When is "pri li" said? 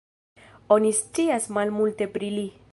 2.17-2.51